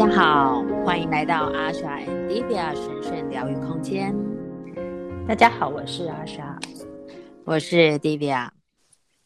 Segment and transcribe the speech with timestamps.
[0.00, 4.16] 大家好，欢迎来到阿莎 and Divya 神圣疗愈空间。
[5.28, 6.58] 大家好，我是阿莎，
[7.44, 8.48] 我是 Divya。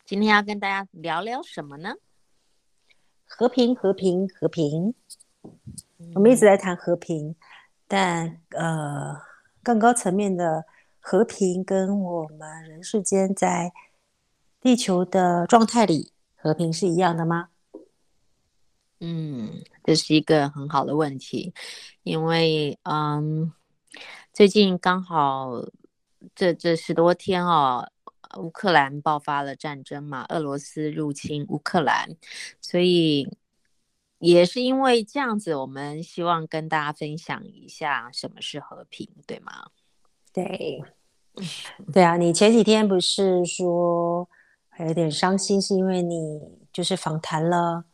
[0.05, 1.95] 今天要跟大家聊聊什么呢？
[3.25, 4.93] 和平，和平，和平。
[5.45, 7.37] 嗯、我们一直在谈和平，
[7.87, 9.17] 但呃，
[9.63, 10.65] 更高层面的
[10.99, 13.73] 和平跟我们人世间在
[14.61, 17.51] 地球的状态里和平是一样的吗？
[19.07, 21.53] 嗯，这是一个很好的问题，
[22.05, 23.53] 因为嗯，
[24.33, 25.63] 最近刚好
[26.35, 27.87] 这这十多天哦，
[28.39, 32.17] 乌克兰爆发了战争嘛，俄罗斯入侵乌克兰，
[32.63, 33.29] 所以
[34.21, 39.67] 也是因为这样子，我们希望跟大家分享一下什么是和平，对吗？
[40.33, 40.83] 对，
[41.93, 44.27] 对啊，你前几天不是说
[44.71, 46.41] 还有点伤心，是因为你
[46.73, 47.85] 就是访谈了。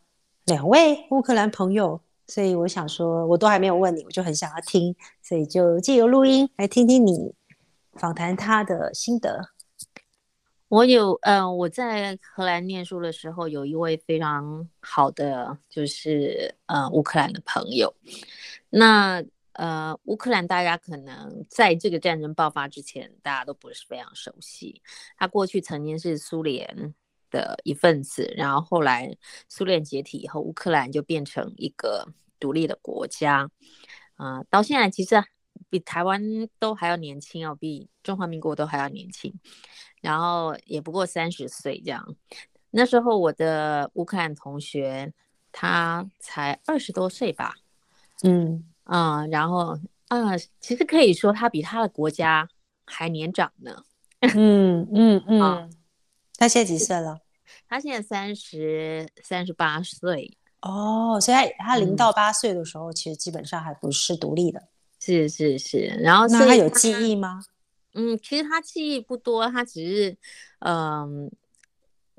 [0.50, 7.32] 两位乌克兰朋友，所以我想说，我都还没有问你，我就很想要听，所以就借由录音来听听你
[7.92, 9.50] 访谈他的心得。
[10.66, 17.94] 我有，嗯、我在荷兰念书的时候，有一位非常好的，就是呃乌克兰的朋友。
[18.70, 24.82] 那呃乌克兰大家可能在这个战争爆发之前，大家都不是非常熟悉。
[25.16, 26.92] 他过去曾经是苏联
[27.30, 29.16] 的一份子，然后后来
[29.48, 32.06] 苏联解体以后，乌克兰就变成一个
[32.38, 33.50] 独立的国家，
[34.16, 35.22] 啊、呃，到现在其实
[35.68, 36.22] 比台湾
[36.58, 39.32] 都还要年轻哦，比中华民国都还要年轻，
[40.00, 42.16] 然后也不过三十岁这样。
[42.70, 45.12] 那时候我的乌克兰同学
[45.52, 47.54] 他才二十多岁吧，
[48.22, 52.48] 嗯啊、呃，然后啊、呃，其实可以说他比他的国家
[52.86, 53.84] 还年长呢，
[54.20, 55.40] 嗯嗯嗯。
[55.40, 55.70] 嗯
[56.40, 57.20] 他现在几岁了？
[57.68, 64.62] 他现在三十三十八岁哦，所以他他零到八岁的时候，其实基本上还不是独立的。
[64.98, 67.42] 是是是，然后那他有记忆吗？
[67.92, 70.16] 嗯，其实他记忆不多，他只是
[70.60, 71.30] 嗯，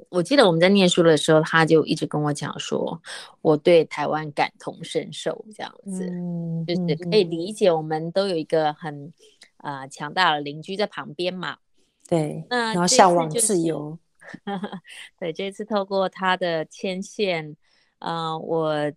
[0.10, 3.02] 我记得我们在念书的时候，他就一直跟我讲说，
[3.42, 9.12] 我对台湾感同身受，这样子，嗯，就是可以理解，我们都有一个很
[9.58, 11.58] 呃强大的邻居在旁边嘛。
[12.08, 13.98] 对，那然后向往自由。
[15.20, 17.56] 对，这次透过他的牵线，
[18.00, 18.92] 呃，我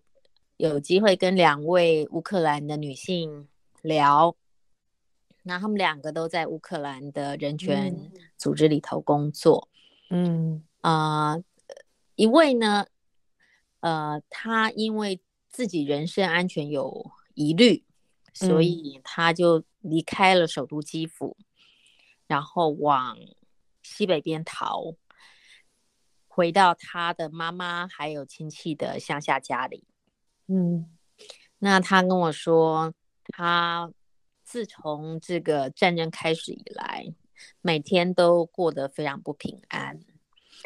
[0.56, 3.48] 有机会跟两位乌克兰的女性
[3.82, 4.36] 聊，
[5.42, 9.68] 那他们两个都在乌克兰的人权组织里头工作，
[10.10, 10.62] 嗯。
[10.80, 11.44] 啊、呃，
[12.14, 12.86] 一位呢，
[13.80, 17.82] 呃，他因为自己人身安全有疑虑，
[18.34, 21.36] 所以他就离开了首都基辅，
[22.26, 23.16] 然后往
[23.82, 24.94] 西北边逃。
[26.34, 29.84] 回到他的妈妈还有亲戚的乡下家里，
[30.48, 30.90] 嗯，
[31.60, 32.92] 那他跟我说，
[33.28, 33.92] 他
[34.42, 37.14] 自从这个战争开始以来，
[37.60, 40.00] 每天都过得非常不平安，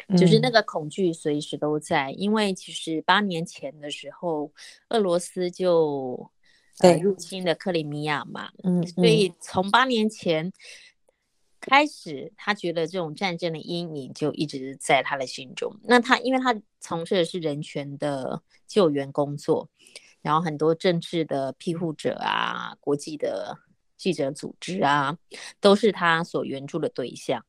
[0.07, 2.09] 嗯，就是那个恐惧随时都在。
[2.13, 4.51] 因为其实八年前的时候，
[4.89, 6.31] 俄罗斯就
[6.79, 10.51] 呃入侵了克里米亚嘛，嗯，所以从八年前。
[11.61, 15.75] 开始，他觉得这种战争的阴影就一直在他的心中。
[15.83, 19.69] 那他，因为他从事的是人权的救援工作，
[20.21, 23.57] 然后很多政治的庇护者啊、国际的
[23.97, 25.17] 记者组织啊，
[25.59, 27.45] 都是他所援助的对象。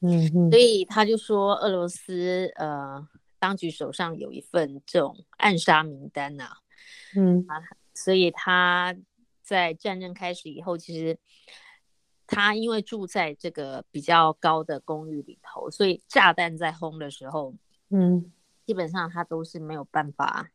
[0.00, 3.06] 嗯嗯，所以他就说，俄罗斯呃
[3.38, 6.58] 当局手上有一份这种暗杀名单啊。
[7.16, 7.58] 嗯啊，
[7.92, 8.96] 所以他
[9.42, 11.18] 在战争开始以后，其实。
[12.26, 17.54] 他因为住在这个比较高的公寓里头，所以炸弹在轰的时候，
[17.90, 18.32] 嗯，
[18.66, 20.50] 基本上他都是没有办法，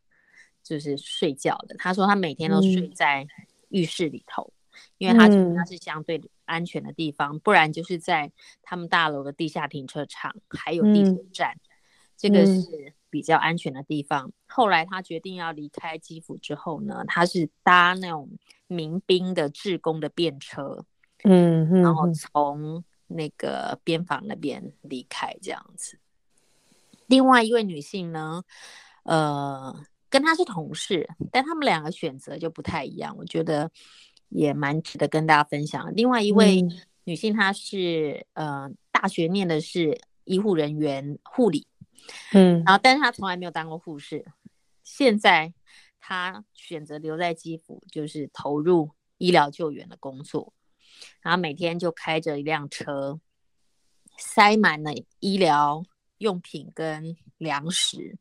[0.62, 1.76] 就是睡觉的。
[1.78, 3.26] 他说他每天都睡在
[3.70, 11.70] 浴室里头，嗯、因为他觉得那是相对安全的地方，嗯、不然就是在他们大楼的地下停车场，还有地铁站，嗯、
[12.18, 14.28] 这个是比较安全的地方。
[14.28, 18.30] 嗯、后来他决定要离开基辅之后呢，他是搭那种
[18.68, 20.86] 民兵的志工的便车。
[21.24, 26.00] 嗯，嗯，然后从那个边防那边离开这样子。
[27.08, 28.44] 另外一位女性呢，
[29.04, 29.76] 呃，
[30.10, 33.70] 跟她是同事，但他们两个选择就不太一样，我觉得
[34.30, 35.94] 也蛮值得跟大家分享。
[35.94, 36.66] 另外一位
[37.04, 41.68] 女性，她是、嗯、呃大学念的是医护人员护理，
[42.32, 44.26] 嗯，然后但是她从来没有当过护士，
[44.84, 45.54] 现在
[46.00, 50.54] 她选择留在基辅，就是投入医疗救援的工作。
[51.22, 53.20] 然后每天就开着一辆车，
[54.18, 55.84] 塞满了医疗
[56.18, 58.18] 用品跟粮食，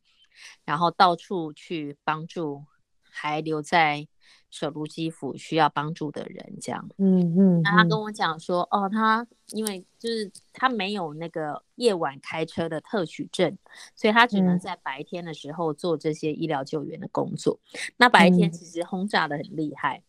[0.65, 2.63] 然后到处去帮助
[3.01, 4.07] 还留在
[4.49, 6.89] 首都基辅需要帮助的人，这样。
[6.97, 7.61] 嗯嗯。
[7.61, 13.57] 那他跟我讲说，哦，他因为就是他没有那个夜晚开车的特许证，
[13.95, 17.59] 所以他只能在白天的时候做这些医疗救援的工作。
[17.73, 20.03] 嗯、那白天其实轰炸的很厉害。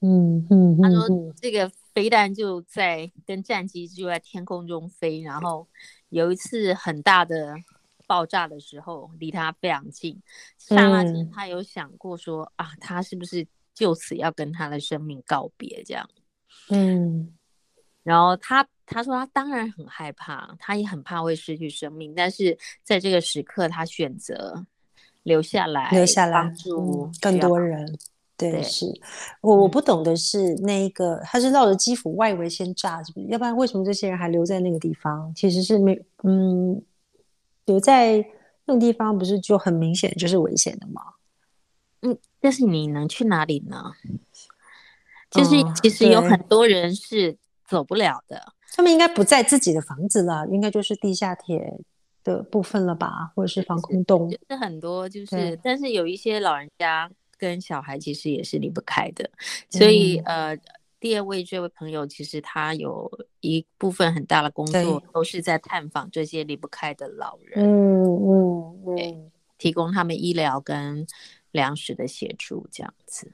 [0.00, 0.82] 嗯嗯，嗯。
[0.82, 5.66] 他说这个飞弹就在跟战机就在天空中飞，然后
[6.10, 7.56] 有一次很大的。
[8.06, 10.18] 爆炸的时候离他非常近，
[10.56, 16.08] 刹那间他有想过说、嗯、啊，他是不是就此要跟他的生命告别这样？
[16.70, 17.34] 嗯，
[18.02, 24.64] 然后他他说他当然很害怕，他也很怕会失去生命，但是在这个时刻他选择
[25.24, 27.94] 留下来，留下来帮助更多人。
[28.38, 28.86] 对，对是
[29.42, 33.26] 我我不懂的是那一个他是绕着基辅外围先炸，是不是？
[33.26, 35.30] 要不然为什么这些人还留在那个地方？
[35.34, 36.80] 其实是没嗯。
[37.66, 38.24] 留在
[38.64, 41.02] 那个地方不是就很明显就是危险的吗？
[42.00, 43.92] 嗯，但是你能去哪里呢？
[45.30, 45.50] 就是
[45.82, 47.36] 其实有很多人是
[47.66, 48.38] 走不了的。
[48.38, 51.78] 哦、他们应该不在自己的房子了，应该就是地下铁
[52.24, 54.30] 的部分了吧，或者是防空洞。
[54.48, 59.30] 是很多，就是但是有一些老人家跟小孩其实也是离不开的，
[59.70, 60.60] 所以、嗯、呃。
[61.00, 63.08] 第二位这位朋友，其实他有
[63.38, 71.06] 一部分很大的工作，都是在探访这些离不开的老人，嗯嗯嗯，提供他们医疗跟
[71.52, 73.32] 粮食的协助，这样子。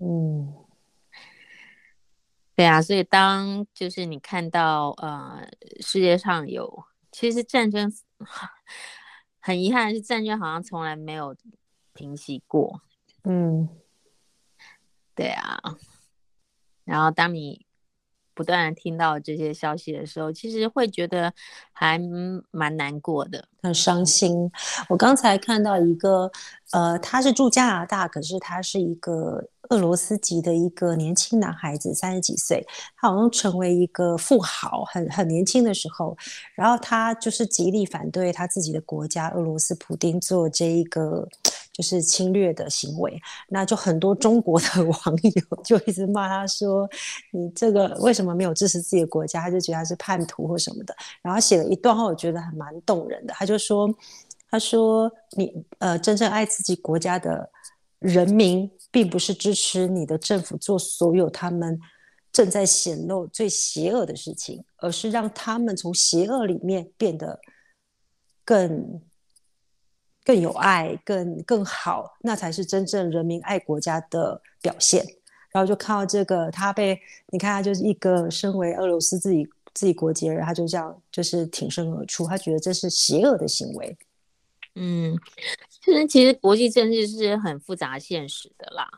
[0.00, 0.52] 嗯，
[2.54, 5.48] 对啊，所以当就是你看到呃
[5.80, 7.90] 世界上有，其实战争
[9.46, 11.32] 很遗憾是战争好像从来没有
[11.92, 12.80] 平息过，
[13.22, 13.68] 嗯。
[15.14, 15.56] 对啊，
[16.84, 17.64] 然后当你
[18.34, 21.32] 不断的听到这些消息的时候，其实会觉得
[21.72, 21.96] 还
[22.50, 24.50] 蛮难过的，很伤心。
[24.88, 26.28] 我刚才看到一个，
[26.72, 32.66] 呃，他是住加拿大，可是他是一个俄罗斯籍的一个年轻男孩子，三十几岁，
[32.96, 36.16] 他好像成为一个富豪，很很年轻的时候，
[36.54, 41.28] 然后他就是极力反对他自己的国家俄罗斯普丁做这一个。
[41.72, 43.20] 就是侵略的行为，
[43.50, 46.88] 那就很多中国的 网友就一直骂他说
[47.32, 50.96] ：“你这个为什么没有支持自己的国家？”他就觉得他是叛徒或什么的。
[51.20, 53.34] 然后写了一段话，我觉得还蛮动人的。
[53.36, 53.94] 他就说
[54.50, 57.46] ：“他说你呃，真正爱自己国家的
[57.98, 61.78] 人民，并不是支持你的政府做所有他们
[62.32, 67.38] 正在显露最邪恶的事情，而是让他们从邪恶里面变得
[68.42, 68.98] 更。”
[70.24, 75.06] 更有爱，更更好，那才是真正人民爱国家的表现。
[75.52, 83.96] 然后就看到这个，他被你看，他就是一个身为俄罗斯自己自己国籍人，他就这样就是挺身而出，他觉得这是邪恶的行为。
[84.74, 85.16] 嗯，
[85.86, 88.90] 就是其实国际政治是很复杂现实的啦，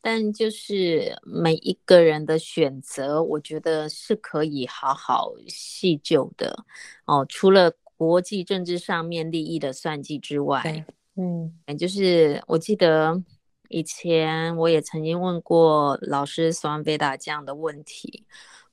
[0.00, 6.64] 但就是每一个人的选择，我觉得是可以好好细究的
[7.04, 7.24] 哦。
[7.28, 10.84] 除了国际政治上面利益的算计之外，
[11.14, 13.22] 嗯，就是我记得
[13.68, 18.26] 以前我也曾经问过老师索安贝达这样的问题，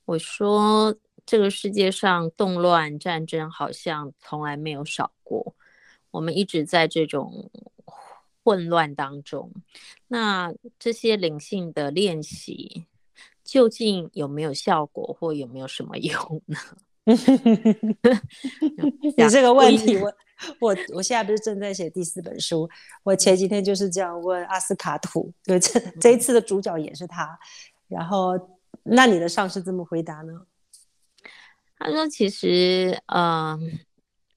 [0.06, 5.54] 我说这个世界上动乱战争好像从来没有少过，
[6.10, 7.50] 我们一直在这种
[8.42, 9.52] 混乱当中，
[10.08, 12.86] 那这些灵性的练习
[13.44, 16.58] 究竟有没有效果，或有没有什么用呢？
[19.16, 20.14] 你这个问题我，我
[20.60, 22.68] 我我现在不是正在写第四本书，
[23.02, 27.38] 我前几天就是这样问阿斯卡图，对，这这一次的主角也是他。
[27.88, 28.38] 然后，
[28.84, 30.46] 那你的上司怎么回答呢？
[31.76, 33.60] 他说：“其实，嗯、呃，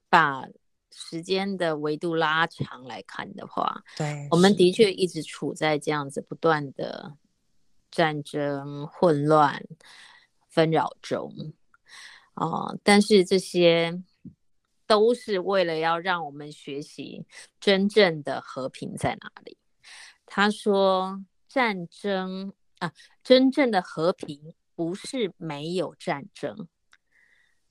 [0.10, 0.46] 把
[0.93, 7.17] 时间的维度拉长来看的话，对，我们的确一直处在这样子不断的
[7.91, 9.63] 战争、混乱、
[10.50, 11.53] 纷扰中。”
[12.35, 14.01] 哦，但是这些
[14.88, 17.27] 都是为了要让我们学习
[17.59, 19.57] 真正的和平在哪里。
[20.25, 22.91] 他说，战争啊，
[23.23, 26.67] 真正的和平不是没有战争，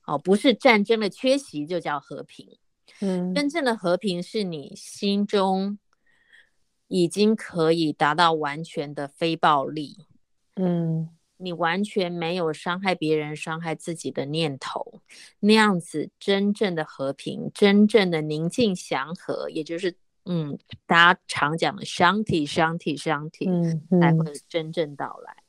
[0.05, 2.57] 哦，不是战争的缺席就叫和平。
[3.01, 5.77] 嗯，真正的和平是你心中
[6.87, 10.05] 已经可以达到完全的非暴力。
[10.55, 11.09] 嗯。
[11.37, 15.01] 你完全没有伤害别人、伤害自己的念头，
[15.39, 25.42] 那样子真正的和平、真正的宁静祥和，也就是嗯，大家常讲的 Shanti、Shanti、Shanti，才会真正到来。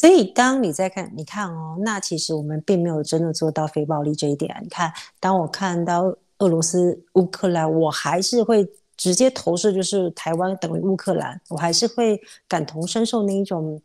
[0.00, 4.58] 所以，当你在看，你看哦，那其实我们并没有真的做到非暴力这一点。
[4.62, 4.90] 你看，
[5.20, 8.66] 当我看到俄罗斯、乌克兰，我还是会
[8.96, 13.78] 直接投射，就是台湾等于乌克兰，我还是会感同身受那一种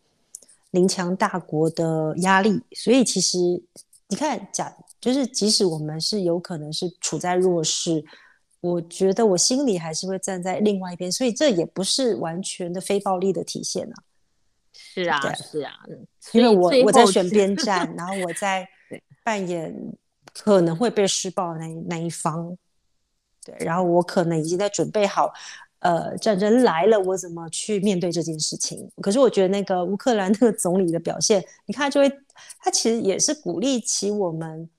[0.72, 2.62] 邻强大国的压力。
[2.72, 3.38] 所以其实
[4.07, 8.01] 你看，假就是即使我们是有可能是处在弱势，
[8.62, 11.12] 我觉得我心里还是会站在另外一边。
[11.12, 13.95] 所以这也不是完全的非暴力的体现啊。
[15.03, 15.73] 是啊，是啊，
[16.31, 18.65] 因为我我在选边 站，然后我在
[19.25, 19.75] 扮演
[20.33, 22.57] 可能会被施暴的那那一方，
[23.43, 25.33] 对，然后我可能已经在准备好，
[25.79, 28.89] 呃，战争来了，我怎么去面对这件事情？
[29.01, 32.09] 可是我觉得那个乌克兰那个总理的表现，你看就会，
[32.59, 34.69] 他其实也是鼓励起我们，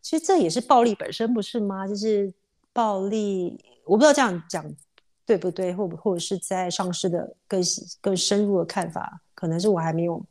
[0.00, 1.86] 其实这也是暴力本身，不是吗？
[1.86, 2.32] 就是
[2.72, 4.64] 暴力，我不知道这样讲
[5.26, 7.60] 对不对，或或者是在上市的更
[8.00, 9.20] 更深入的看法。
[9.36, 10.24] 可能是我还没有，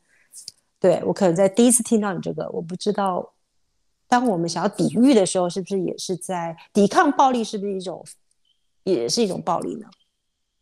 [0.80, 3.34] 对，我可能在第一次听到你这个，我不知道，
[4.08, 7.44] 当我们想要抵御的时候，是不是也是在抵抗暴力？
[7.44, 8.04] 是不是一种，
[8.84, 9.88] 也是一种暴力呢？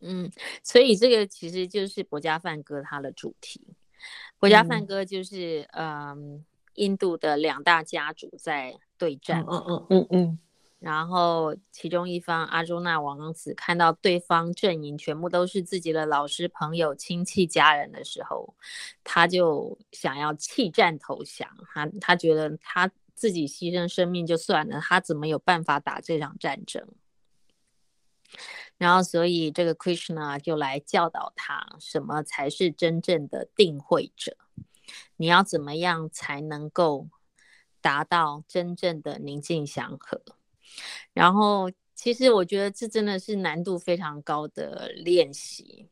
[0.00, 0.30] 嗯，
[0.62, 3.60] 所以这个其实就是《国家梵歌》它的主题，
[4.38, 6.16] 《国家梵歌》就是嗯、呃，
[6.74, 10.06] 印度的两大家族在对战，嗯嗯嗯嗯。
[10.10, 10.38] 嗯
[10.84, 18.54] 然后，其中一方阿朱那王子看到对方阵营全部都是自己的老师、朋友、亲戚、家人的时候，
[19.02, 21.48] 他就想要弃战投降。
[21.72, 26.86] 他他觉得他自己牺牲生命就算了，他怎么有办法打这场战争？
[28.76, 34.36] 然后，所以这个 Krishna 就来教导他，什么才是真正的定慧者？
[35.16, 37.08] 你要怎么样才能够
[37.80, 40.20] 达到真正的宁静祥和？
[41.12, 45.88] 然后，其实我觉得这真的是难度非常高的练习。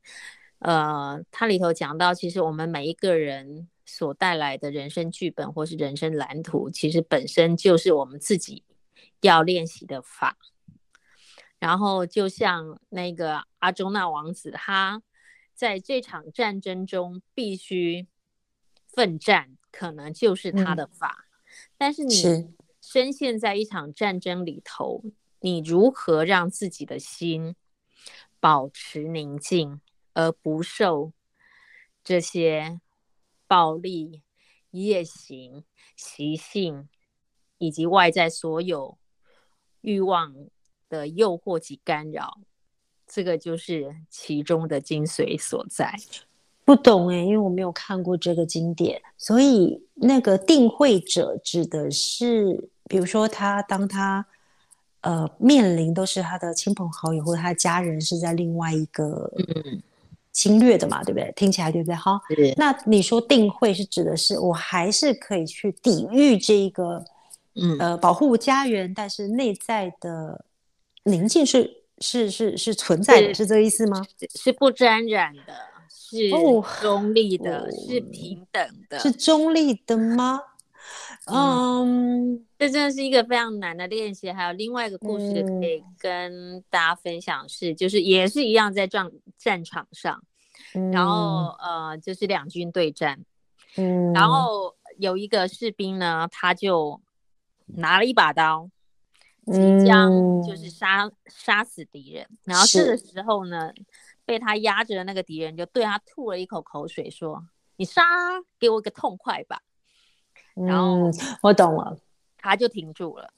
[0.58, 8.64] 呃，它里头讲到，其实我们每一个人所带来的人生剧本或是人生蓝图，其实本身就是我们自己
[9.20, 10.36] 要练习的法。
[11.58, 15.02] 然后，就像那个阿中那王子，他
[15.54, 18.06] 在这场战争中必须
[18.88, 21.26] 奋战，可能就是他的法。
[21.28, 22.52] 嗯、但是你。
[22.92, 25.02] 深陷在一场战争里头，
[25.40, 27.56] 你如何让自己的心
[28.38, 29.80] 保持宁静，
[30.12, 31.14] 而不受
[32.04, 32.82] 这些
[33.46, 34.20] 暴力、
[34.72, 35.64] 夜行、
[35.96, 36.86] 习性
[37.56, 38.98] 以及外在所有
[39.80, 40.34] 欲望
[40.90, 42.42] 的诱惑及干扰？
[43.06, 45.94] 这个就是其中的精髓所在。
[46.66, 52.68] 不懂哎，因为我没有看过这个经典，所以那个定慧者指的是。
[52.92, 54.22] 比如说，他当他
[55.00, 59.32] 呃面临都是他的亲朋好友或者他的家人是在另外一个
[60.30, 61.32] 侵略的嘛，嗯、对不对？
[61.34, 61.94] 听起来对不对？
[61.94, 67.02] 好，是那你说定会是指的是我还是可以去抵御这一个，
[67.54, 70.44] 嗯呃保护家园，但是内在的
[71.04, 74.02] 宁静是是是是存在的，是，是这个意思吗？
[74.34, 75.54] 是不沾染的，
[75.88, 76.28] 是
[76.82, 80.42] 中立的，哦、是平等的，是中立的吗？
[81.26, 84.30] 嗯，这真的是一个非常难的练习。
[84.32, 85.82] 还有另外一个故事可以。
[85.98, 90.20] 跟大家分享是，嗯、就是也是一样在战战场上，
[90.74, 93.24] 嗯、然后呃就是两军对战，
[93.76, 97.00] 嗯，然后有一个士兵呢，他就
[97.66, 98.68] 拿了一把刀，
[99.46, 100.10] 即将
[100.42, 103.72] 就是杀、嗯、杀死敌人，然后这个时候呢，
[104.24, 108.02] 被他压着的那个敌人就对他吐了一口口水，说：“你杀，
[108.58, 109.60] 给我一个痛快吧。”
[110.54, 111.96] 然后、嗯、我懂了，
[112.36, 113.32] 他就停住了。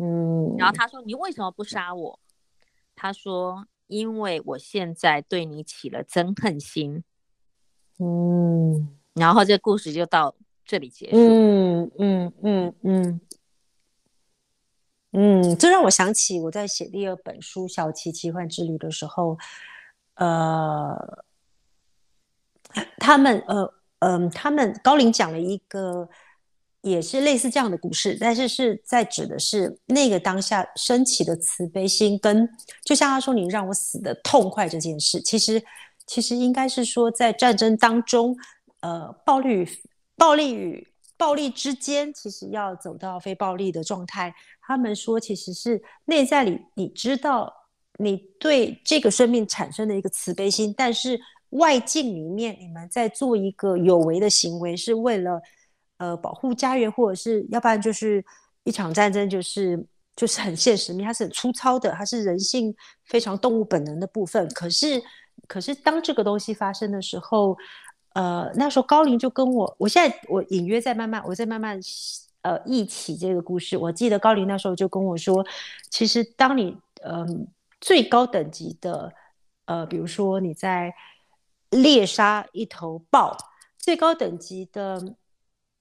[0.00, 2.20] 嗯，然后他说：“你为什么不杀我？”
[2.94, 7.02] 他说：“因为我现在对你起了憎恨心。”
[7.98, 10.34] 嗯，然后这个故事就到
[10.64, 11.16] 这里结束。
[11.16, 13.20] 嗯嗯嗯嗯
[15.12, 19.36] 嗯，这让我想起我在写第二本书《小琪奇幻之旅》的时候，
[20.14, 21.24] 呃，
[22.98, 26.08] 他们呃嗯、呃，他们高林讲了一个。
[26.82, 32.48] 也是类似这样的故事，但是是在指的是那个当下升起的慈悲心，跟
[32.84, 35.60] 就像他说“你让我死的痛快”这件事，其实
[36.06, 38.36] 其实应该是说在战争当中，
[38.80, 39.68] 呃，暴力与
[40.16, 44.32] 暴力与暴力之间，其实要走到非暴力的状态。
[44.64, 47.52] 他们说，其实是内在里你知道
[47.98, 51.18] 你对这个生命产生的一个慈悲心，但是
[51.50, 55.40] 外境里面你们在做一个有为的行为，是为了。
[55.98, 58.24] 呃，保护家园，或者是要不然就是
[58.64, 59.86] 一场战争，就是
[60.16, 62.74] 就是很现实，它是很粗糙的，它是人性
[63.04, 64.48] 非常动物本能的部分。
[64.54, 65.02] 可是，
[65.46, 67.56] 可是当这个东西发生的时候，
[68.14, 71.78] 呃，那时候高林就跟我，我现在我隐约在慢慢，我在慢慢
[72.42, 73.76] 呃忆起这个故事。
[73.76, 75.44] 我记得高林那时候就跟我说，
[75.90, 77.26] 其实当你嗯、呃、
[77.80, 79.12] 最高等级的
[79.66, 80.94] 呃，比如说你在
[81.70, 83.36] 猎杀一头豹，
[83.76, 85.14] 最高等级的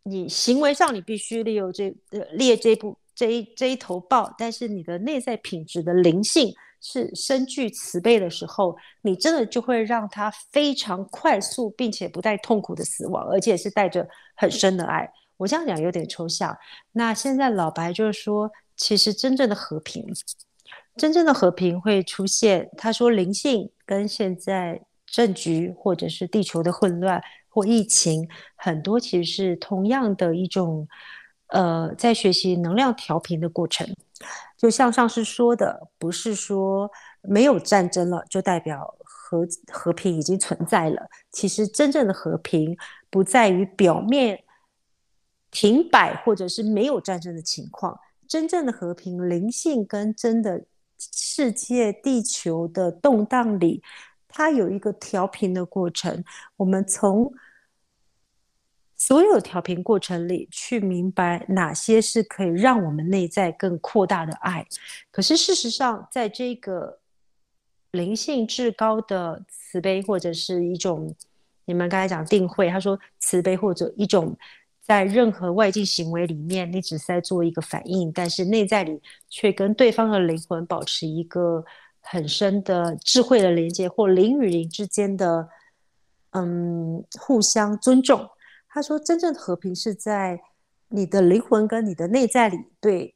[0.07, 6.53] 你行为上你必须利用这呃猎这部这一这一头豹，但是你的内在品质的灵性。
[6.79, 15.11] 是深具慈悲的时候，你真的就会让他非常快速，并且不带痛苦的死亡，而且是带着很深的爱。
[15.37, 16.55] 我这样讲有点抽象。
[16.91, 20.05] 那现在老白就是说，其实真正的和平，
[20.95, 22.69] 真正的和平会出现。
[22.77, 27.19] 他说，灵性跟现在政局或者是地球的混乱
[27.57, 30.87] 或疫情，很多其实是同样的一种，
[31.47, 33.91] 呃，在学习能量调频的过程。
[34.55, 36.87] 就像上师说的，不是说
[37.23, 41.09] 没有战争了就代表和和平已经存在了。
[41.31, 42.77] 其实真正的和平
[43.09, 44.43] 不在于表面
[45.49, 50.63] 停摆或者是没有战争的情况，真正的和平，灵性跟真的
[50.99, 53.81] 世界地球的动荡里，
[54.27, 56.23] 它有一个调频的过程。
[56.55, 57.31] 我们从
[59.07, 64.67] 所有调频过程里，去明白哪些是可以让我们内在更扩大的爱。
[65.11, 66.99] 可是事实上，在这个
[67.91, 71.15] 灵性至高的慈悲，或者是一种
[71.63, 74.37] 你们刚才讲定慧，他说慈悲或者一种
[74.81, 81.63] 在任何外境行为里面，你只是在做一个反应，但是内在里却跟对方的灵魂保持一个
[82.01, 85.47] 很深的智慧的连接，或灵与灵之间的
[86.31, 88.29] 嗯互相尊重。
[88.77, 90.39] 他说：“真正的和平是在
[90.89, 93.15] 你的灵魂跟你的内在里，对，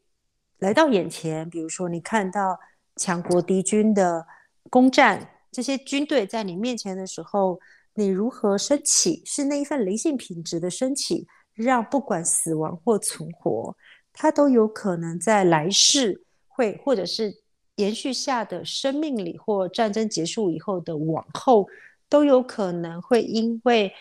[0.57, 1.47] 来到眼前。
[1.47, 2.59] 比如说，你看到
[2.95, 4.25] 强国敌军的
[4.71, 7.59] 攻占，这些军队在你面前的时候，
[7.93, 9.21] 你如何升起？
[9.23, 13.75] 是那一份灵性品质的升起，让不管死亡或存活，
[14.11, 17.31] 它都有可能在来世会，或者是
[17.75, 21.67] 延续下的生命里，或战争结束以后的往后，
[22.09, 23.93] 都有可能会因为。”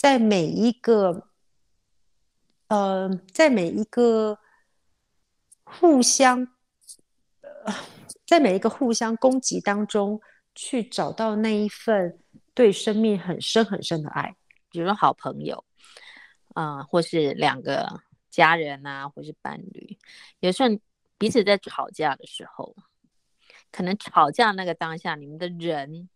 [0.00, 1.28] 在每一个，
[2.68, 4.38] 呃，在每一个
[5.62, 6.48] 互相，
[8.26, 10.18] 在每一个互相攻击当中，
[10.54, 12.18] 去找到那一份
[12.54, 14.34] 对生命很深很深的爱，
[14.70, 15.62] 比如说好朋友，
[16.54, 19.98] 啊、呃，或是两个家人啊，或是伴侣，
[20.38, 20.70] 有时候
[21.18, 22.74] 彼此在吵架的时候，
[23.70, 26.08] 可能吵架那个当下，你们的人。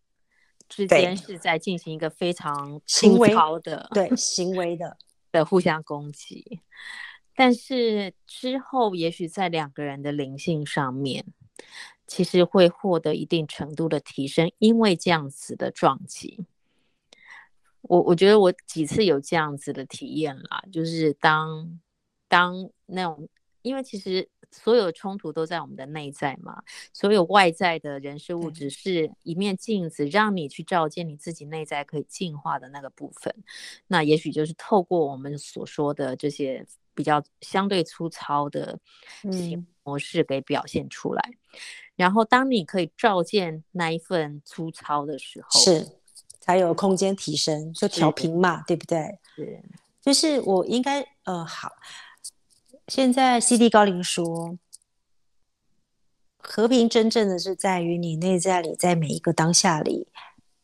[0.67, 4.97] 之间是在进行一个非常粗糙的对行为的
[5.31, 6.61] 的互相攻击，
[7.35, 11.25] 但是之后也许在两个人的灵性上面，
[12.07, 16.45] 其实会获得一定程度的提升，因为这样子的撞击。
[17.81, 21.79] 我我觉得我几次有这样子的体验啦，就是当
[22.27, 23.27] 当那种，
[23.61, 24.29] 因为其实。
[24.63, 26.63] 所有冲突都在我们的内在嘛，
[26.93, 33.35] 所有外在的人事物只是一面镜子，让你去照见你自己内在可以进化的那个部分。
[33.87, 38.79] 那也许就是透过我们所说的这些比较相对粗糙的
[39.83, 41.21] 模式给表现出来。
[41.31, 41.59] 嗯、
[41.95, 45.87] 然后，当你可以照见那一份粗糙的时候，是
[46.39, 49.19] 才有空间提升，就调频嘛，对不对？
[49.35, 49.61] 是，
[50.01, 51.71] 就是我应该呃好。
[52.87, 54.59] 现在 CD 高灵说，
[56.37, 60.07] 和平真正的是在于你内在里，在每一个当下里，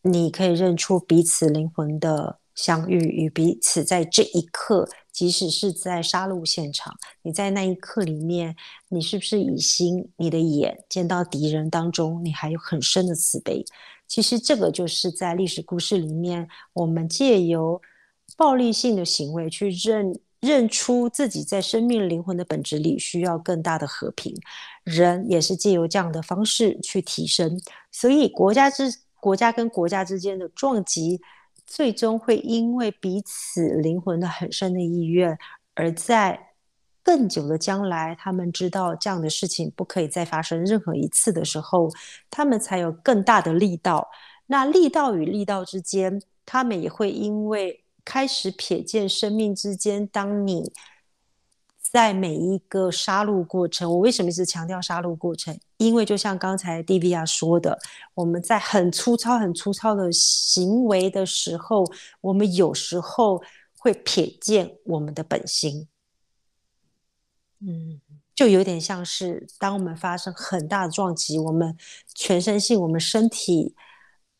[0.04, 8.56] 你可以认出彼此灵魂的相遇与彼此在这一刻，即使是在杀戮现场，你在那一刻里面，
[8.90, 13.66] 你是不是以心，你的眼见到敌人当中，你还有很深的慈悲？
[14.08, 17.82] 其实这个就是在历史故事里面，我们借由
[18.38, 20.20] 暴力性的行为去认。
[20.42, 24.36] 认出自己在生命灵魂的本质里需要更大的和平，
[24.84, 27.62] 人也是借由这样的方式去提升。
[27.92, 31.22] 所以国家之国家跟国家之间的撞击，
[31.68, 35.38] 最终会因为彼此灵魂的很深的意愿，
[35.76, 36.48] 而在
[37.04, 41.88] 更久的将来，他们知道这样的事情不可以再发生任何一次的时候，
[42.32, 44.10] 他们才有更大的力道。
[44.48, 47.78] 那力道与力道之间，他们也会因为。
[48.04, 50.72] 开始瞥见生命之间，当你
[51.80, 55.60] 在每一个杀戮过程，我为什么一直强调杀戮过程？
[55.78, 57.80] 因为就像刚才 Divya 说的，
[58.14, 61.86] 我们在很粗糙、很粗糙的行为的时候，
[62.22, 63.44] 我们有时候
[63.78, 65.88] 会瞥见我们的本心。
[67.60, 68.00] 嗯，
[68.34, 71.78] 就有点像是当我们发生很大的撞击，我们
[72.16, 73.76] 全身性，我们身体。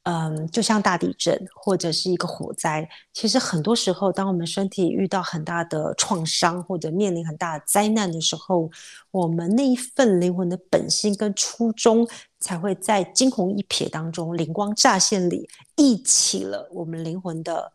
[0.04, 8.70] 嗯，就像大地震或者是一个火灾，其实很多时候，当我们身体遇到很大的创伤或者面临很大的灾难的时候，
[9.12, 12.08] 我们那一份灵魂的本心跟初衷，
[12.40, 17.72] 才会在惊鸿一瞥当中灵光乍现里，忆起了我们灵魂的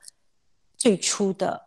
[0.77, 1.63] 最初的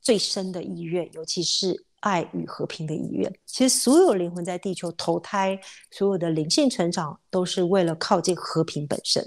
[0.00, 1.86] 最深的意愿，尤其是。
[2.02, 5.56] 爱与和平的意愿，其实所有灵魂在地球投胎，
[5.92, 9.24] 所有的灵性成长，都是为了靠近和平本身。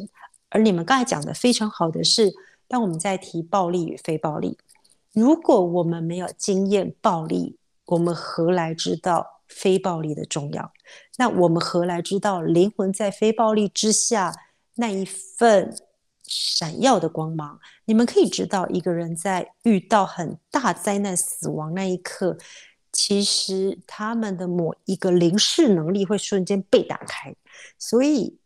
[0.56, 2.34] 而你们刚才讲的非常好的是，
[2.70, 4.58] 当我们在提暴力与非暴力，
[5.12, 10.72] 如果我们没有经验暴力，我们何来知道非暴力的重要？
[11.18, 14.34] 那我们何来知道灵魂在非暴力之下
[14.76, 15.76] 那一份？
[16.28, 22.36] 闪耀的光芒，你们可以知道，一个人在遇到很大灾难、死亡那一刻，
[22.91, 27.36] 其实他们的某一个灵视能力会瞬间被打开。
[27.78, 28.39] 所以，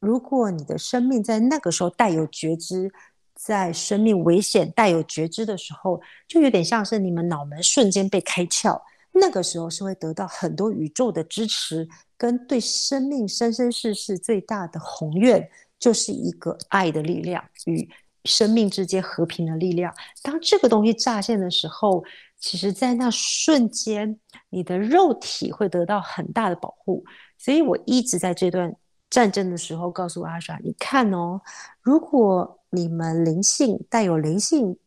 [0.00, 2.90] 如果你的生命在那个时候带有觉知，
[3.34, 8.80] 在生命危险带有觉知的时候，就有点像是你们脑门瞬间被开窍。
[9.12, 15.48] 那个时候是会得到很多宇宙的支持，跟对生命生生世世最大的宏愿。
[15.80, 17.88] 就是一个爱的力量与
[18.26, 19.90] 生命之间和平的力量。
[20.22, 22.04] 当这个东西乍现的时候，
[22.38, 27.02] 其实，在那瞬间，你的肉体会得到很大的保护。
[27.38, 28.70] 所以我一直在这段
[29.10, 31.40] 战争的时候告诉阿莎：“你看哦，
[31.82, 34.78] 如果你们灵性带有灵性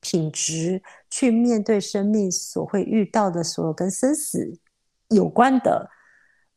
[0.00, 4.58] 品质去面对生命所会遇到的所有跟生死
[5.08, 5.88] 有关的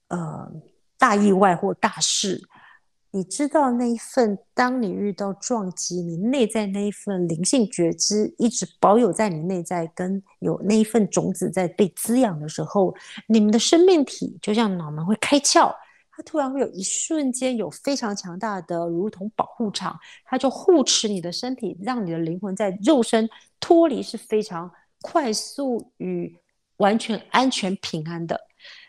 [0.07, 0.51] 呃
[0.97, 2.41] 大意外或大事。”
[3.13, 12.95] 你知道那一份，当你遇到撞击，你内在那一份灵性觉知一直保有在你内在，跟有那一份种子在被滋养的时候，
[13.27, 15.75] 你们的生命体就像脑门会开窍，
[16.21, 23.29] 突然会有一瞬间有非常强大的，如同保护场，它就护持你的身体，让你的灵魂在肉身
[23.59, 26.37] 脱离是非常快速与
[26.77, 28.39] 完全安全平安的。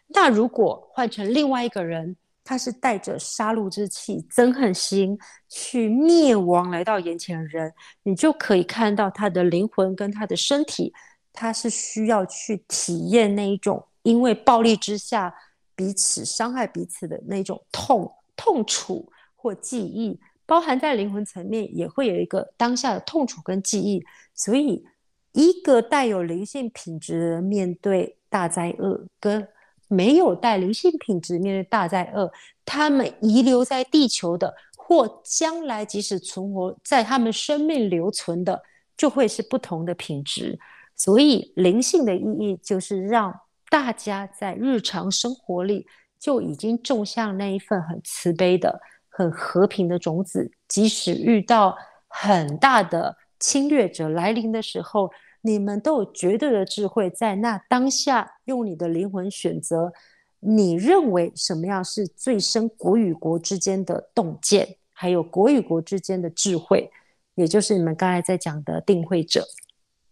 [0.08, 5.16] 那如果换成另外一个人，他是带着杀戮之气、憎恨心
[5.48, 10.92] 去灭亡来到眼前的人，你就可以看到他的灵魂跟他的身体，
[11.32, 15.32] 他是需要去体验那一种因为暴力之下
[15.74, 24.02] 彼此伤害彼此的那种痛、痛楚或记忆，包含在灵魂层面也会有一个当下的痛楚跟记忆。
[24.34, 24.84] 所以，
[25.32, 29.48] 一个带有灵性品质的人面对大灾厄跟。
[29.88, 32.32] 没有带灵性品质面对大灾厄，
[32.64, 38.62] 他们遗留在地球的，或将来即使存活在他们生命留存的，
[38.96, 40.58] 就会是不同的品质。
[40.96, 43.38] 所以灵性的意义就是让
[43.72, 45.86] 大家在日常生活里
[46.20, 51.74] 就已经种下那一份很慈悲的、很和平的种子，即使遇到
[52.06, 55.10] 很大的侵略者来临的时候。
[55.44, 59.92] 你们都有绝对的智慧，在那当下用你的灵魂选择，
[60.38, 66.88] 你认为什么样是最深国与国之间的洞见，还有国与国之间的智慧，
[67.34, 69.44] 也就是你们刚才在讲的定慧者，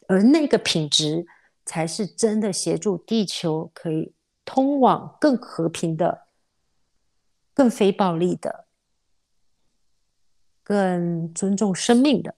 [0.08, 1.24] 而那个品质
[1.64, 4.12] 才是真的协助地球可以
[4.44, 6.26] 通往更和平的、
[7.54, 8.66] 更非暴力的、
[10.62, 12.34] 更尊重生命的。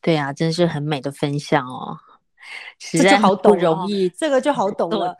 [0.00, 1.98] 对啊，真是很美的分享哦，
[2.78, 5.14] 实在好不容易，这个就好懂了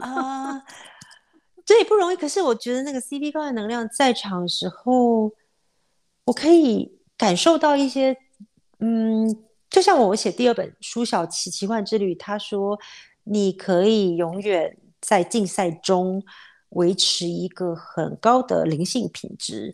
[0.00, 0.62] 啊，
[1.64, 2.16] 这也不容易。
[2.16, 5.32] 可是我觉得那个 CD 高的能量在场的时候，
[6.26, 8.16] 我可以感受到一些，
[8.84, 9.28] 嗯，
[9.70, 12.76] 就像我写第二本书《小奇奇幻之旅》，他说
[13.22, 16.20] 你可以永远在竞赛中
[16.70, 19.72] 维持一个很高的灵性品质。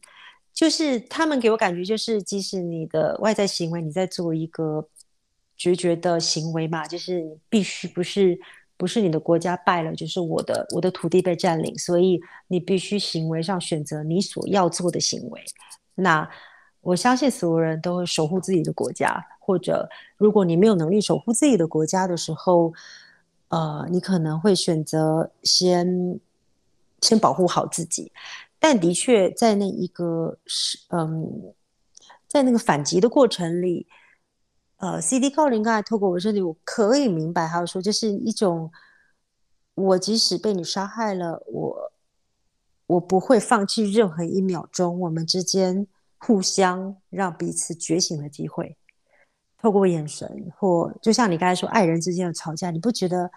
[0.52, 4.86] 就是他们给我感觉，就是即使你的外在行为，你在做一个
[5.56, 8.38] 决绝的行为嘛，就是你必须不是
[8.76, 15.40] 不是你的国家败了，就是我的我的土地被占领，所以你必须行为上选择你所要做的行为。
[15.94, 16.28] 那
[16.80, 22.72] 我相信所有人都会守护自己的国家，或者如果你没有能力守护自己的国家的时候，
[23.48, 26.18] 呃，你可能会选择先
[27.00, 28.12] 先保护好自己。
[28.58, 31.54] 但的确，在那一个是嗯，
[32.26, 33.86] 在那个反击的过程里，
[34.78, 38.70] 呃，CD 高灵刚才透过我这里，我可以明白他说，这是一种，
[39.74, 41.92] 我即使被你杀害了，我
[42.86, 45.86] 我不会放弃任何一秒钟，我们之间
[46.18, 48.76] 互相让彼此觉醒的机会，
[49.60, 53.30] 透过眼神，或就像你刚才说，爱人之间的吵架，你不觉得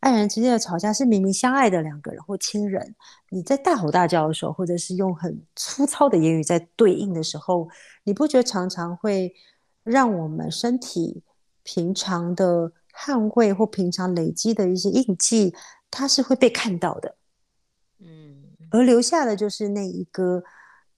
[0.00, 2.94] 爱人之间的吵架是明明相爱的两个人或亲人，
[3.30, 7.68] 你在大吼大叫的时候，或者是用很粗糙的言语在对应的时候，
[8.04, 9.34] 你不觉得常常会
[9.82, 11.22] 让我们身体
[11.64, 15.54] 平常的捍卫或平常累积的一些印记，
[15.90, 17.16] 它是会被看到的，
[17.98, 20.42] 嗯，而留下的就是那一个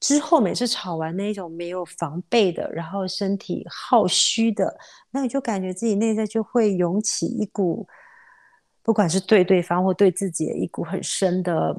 [0.01, 4.77] 之后每次吵完那一种没有防备的，然后身体耗虚的，
[5.11, 7.87] 那你就感觉自己内在就会涌起一股。
[8.83, 11.77] 不管是对对方或对自己的一股很深的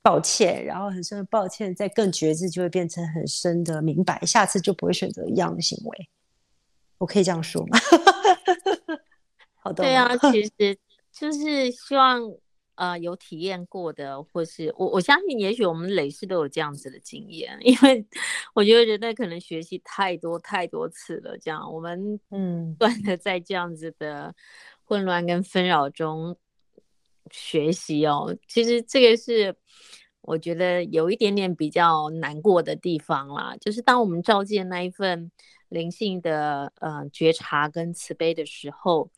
[0.00, 6.08] 抱歉，然后很深的抱歉，再更觉知，就会变成很深的明白，下次就不会选择一样的行为。
[6.98, 7.78] 我可以这样说吗？
[9.60, 9.82] 好的。
[9.82, 10.78] 对啊，其实
[11.12, 12.22] 就是希望
[12.76, 18.06] 呃有体验过的，或是我我相信，也许我们累世都有这样子的经验， 因为
[18.54, 24.34] 我觉得人类可能学习太多太多次了，这样我们嗯，不断的在这样子的。
[24.88, 26.36] 混乱跟纷扰中
[27.32, 29.56] 学习哦，其实这个是
[30.20, 33.56] 我觉得有一点点比较难过的地方啦。
[33.60, 35.32] 就是当我们照见那一份
[35.70, 39.10] 灵性的呃觉察跟慈悲的时候，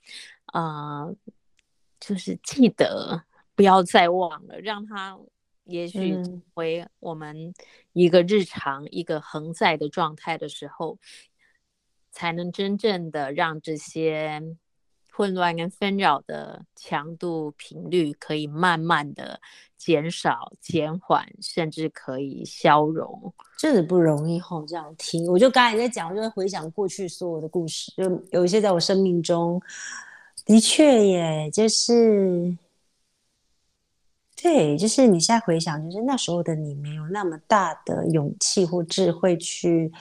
[0.47, 1.17] 啊、呃，
[2.01, 3.25] 就是记得
[3.59, 5.19] 不要再忘了，让它
[5.65, 6.17] 也许
[6.55, 7.53] 为我们
[7.93, 10.97] 一个日常、嗯、一个恒在的状态的时候，
[12.13, 14.41] 才能真正的让这些。
[15.11, 19.41] 混乱跟纷扰的强度频率可以慢慢的
[19.77, 24.65] 减少、减缓，甚至可以消融，真的不容易吼。
[24.65, 29.61] 这样听，我就刚才在讲，就会回想过去所有的故事，就有一些在我生命中
[30.45, 32.57] 的确耶，就是
[34.41, 39.93] 对，就是你现在回想，就是那时候的你没有那么大的勇气或智慧去。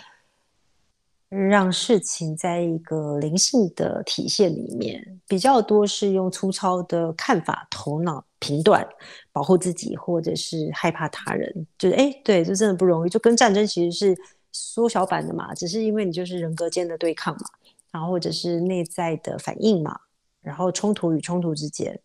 [1.29, 8.87] 让事情在一个灵性的体现里面，比较多是用粗糙的看法、头脑评断，
[9.33, 11.67] 保护自己，或者是害怕他人。
[11.77, 13.09] 就是哎，对，就真的不容易。
[13.09, 14.17] 就跟战争其实是
[14.53, 17.49] 缩小版的嘛，只是因为你就是人格间的对抗嘛，
[17.91, 19.99] 然后或者是内在的反应嘛，
[20.39, 21.99] 然后冲突与冲突之间。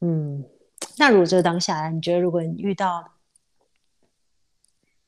[0.00, 0.44] 嗯，
[0.96, 3.12] 那如果这个当下，你觉得如果你遇到？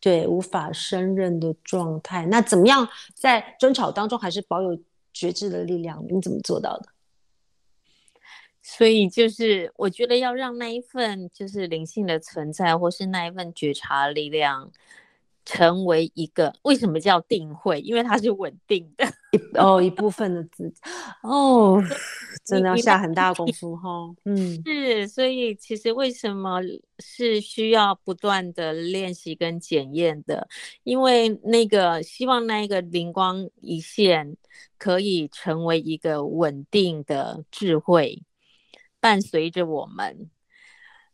[0.00, 4.78] 对，无法胜任的状态，那怎么样在争吵当中还是保有
[5.12, 6.04] 觉知的力量？
[6.08, 6.90] 你怎么做到的？
[8.62, 14.70] 所以就是我觉得要让那一份就是灵性的存在，或是那一份觉察力量。
[15.48, 17.80] 成为一个，为什么叫定慧？
[17.80, 19.06] 因为它是稳定的
[19.54, 20.76] 哦，一部分的自己
[21.22, 21.82] 哦，
[22.44, 24.14] 真的要下很大功夫哈。
[24.26, 26.60] 嗯，是，所以其实为什么
[26.98, 30.46] 是需要不断的练习跟检验的？
[30.82, 34.36] 因为那个希望那一个灵光一现，
[34.76, 38.22] 可以成为一个稳定的智慧，
[39.00, 40.28] 伴随着我们。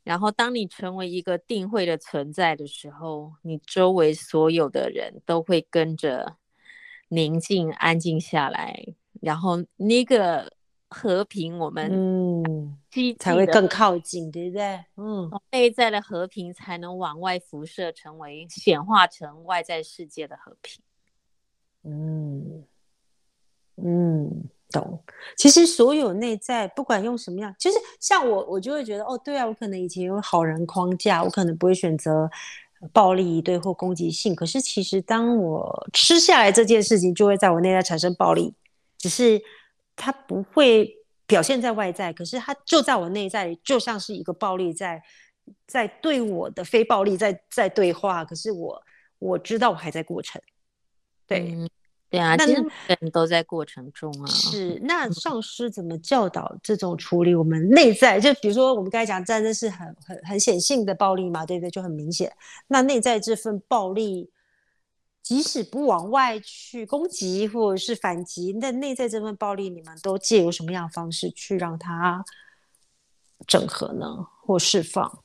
[0.04, 6.36] 然后，当你成为一个定慧的存在的时候，你周围所有的人都会跟着
[7.08, 8.84] 宁静、安静下来。
[9.22, 10.52] 然后，那个
[10.90, 12.78] 和平，我们嗯，
[13.18, 14.84] 才会更靠近，对不对？
[14.96, 20.82] 嗯，内在的和平才能往外辐射，成为显化成外在世界的和平。
[21.82, 22.64] 嗯
[23.76, 24.48] 嗯。
[24.74, 24.98] 懂，
[25.36, 32.28] 其实所有内在不管用什么样，其实像我，我就会觉得哦，对啊，我可能以前有好人框架，我可能不会选择
[32.92, 34.34] 暴力对或攻击性。
[34.34, 38.52] 可是其实当我吃下来这件事情，就会在我内在产生暴力，
[38.98, 39.40] 只是
[39.94, 40.92] 它不会
[41.24, 45.00] 表现在外在，可是它就在我内在，就像是一个暴力在
[45.68, 48.24] 在对我的非暴力在在对话。
[48.24, 48.82] 可是我
[49.20, 50.42] 我知道我还在过程，
[51.28, 51.56] 对。
[52.14, 54.26] 对啊，那人都在过程中啊。
[54.26, 58.20] 是，那上师怎么教导这种处理我们内在？
[58.20, 61.70] 就比如说我们刚才讲战争是很很很显性的暴力嘛，对不对？
[61.70, 62.32] 就很明显。
[62.68, 64.30] 那内在这份暴力，
[65.22, 72.24] 即使不往外去攻击或者是反击，那内在这份暴力，你们都借由什么样的方式去让它
[73.46, 74.26] 整合呢？
[74.42, 75.22] 或释放？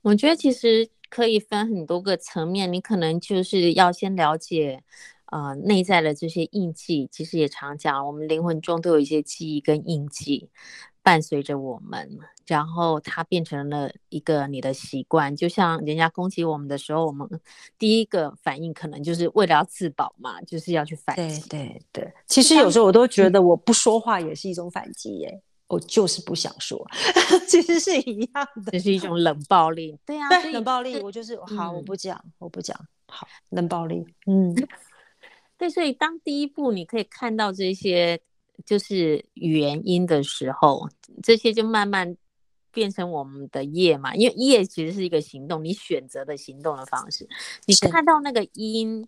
[0.00, 4.82] 我觉得其实可以分很多个层面，你可能就是要先了解。
[5.32, 10.50] 呃，内在的这些印记，其实也常讲，我们灵魂中都有一些记忆跟印记
[11.02, 15.34] 伴随着我们，然后它变成了一个你的习惯。
[15.34, 17.26] 就像人家攻击我们的时候，我们
[17.78, 21.48] 第一个反应可能就是为了要自保嘛，就是要去反击。
[21.48, 26.86] 对对对，其实有时候我都觉得我不说话也是一种反击耶，我就是不想说，
[27.48, 29.98] 其实是一样的，这是一种冷暴力。
[30.04, 34.54] 对呀、啊，对，冷暴力，我就是好，我不讲，我不讲，好，冷暴力，嗯。
[35.62, 38.20] 对，所以当第一步，你可以看到这些
[38.66, 40.88] 就是原因的时候，
[41.22, 42.16] 这些就慢慢
[42.72, 44.12] 变成我们的业嘛。
[44.16, 47.28] 因为业其实是一个行动，你选择的行动的方式。
[47.66, 49.06] 你看到那个因，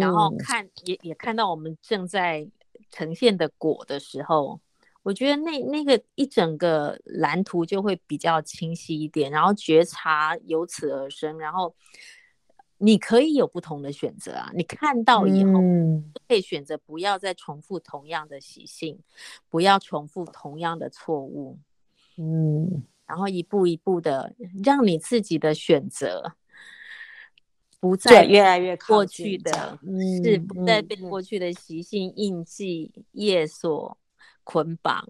[0.00, 2.48] 然后看也也看到我们正在
[2.90, 4.58] 呈现的果的时候，
[5.02, 11.74] 我觉得那那个一整个蓝图就会比较清晰一点，然后觉察由此而生，然后。
[12.80, 14.52] 你可以有不同的选择啊！
[14.54, 15.60] 你看到以后，
[16.28, 19.00] 可以选择不要再重复同样的习性，
[19.48, 21.58] 不要重复同样的错误，
[22.16, 26.34] 嗯，然后一步一步的让你自己的选择
[27.80, 29.76] 不再越来越过去的，
[30.22, 33.98] 是不再被过去的习性印记业所
[34.44, 35.04] 捆绑，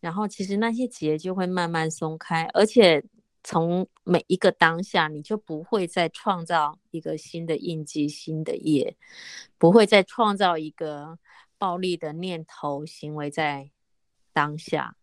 [0.00, 3.04] 然后其实那些结就会慢慢松开，而且。
[3.44, 8.96] 从每一个当下，你就不会再创造一个新的印记、新的业，
[9.58, 11.18] 不会再创造一个
[11.58, 13.70] 暴力的念头行为在
[14.32, 14.96] 当下。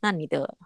[0.00, 0.56] 那你的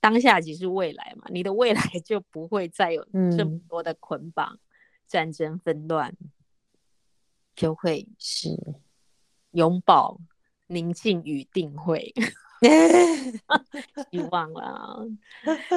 [0.00, 1.26] 当下即是未来嘛？
[1.30, 3.04] 你的未来就不会再有
[3.36, 4.60] 这么多的捆绑、嗯、
[5.06, 6.16] 战争、纷乱，
[7.54, 8.48] 就会是
[9.50, 10.18] 拥抱
[10.68, 12.14] 宁静与定慧。
[14.10, 14.96] 希望啦，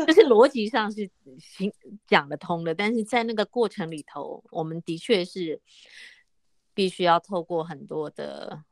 [0.08, 1.72] 就是逻辑上是行
[2.08, 5.60] 讲得通的，但是在那个过程里头，我们的确是
[6.74, 8.64] 必须要透过很多的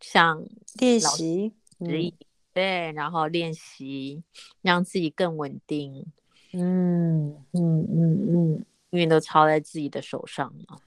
[0.00, 0.44] 像
[0.78, 1.52] 练习
[2.52, 4.22] 对，然后练习
[4.62, 6.06] 让自己更稳定。
[6.52, 10.78] 嗯嗯嗯嗯，因为都操在自己的手上嘛。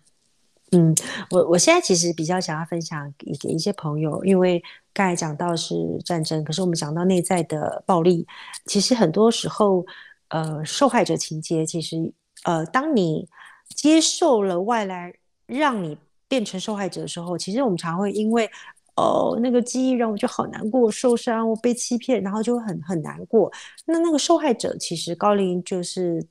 [0.76, 0.96] 嗯，
[1.30, 8.26] 我我现在其实比较想要分享给给一些朋友，因为刚才讲到是战争，可是我们讲到内在的暴力，
[8.66, 9.86] 其实很多时候，
[10.30, 12.12] 呃，受害者情节，其实
[12.44, 13.28] 呃，当你
[13.76, 15.14] 接受了外来
[15.46, 15.96] 让你
[16.28, 18.50] 变成受害者的时候，其实我们常会因为
[18.96, 23.52] 哦那个记忆让我就好难过、受伤，我被欺骗，然后就很很难过。
[23.86, 26.26] 那那个受害者其实高灵就是。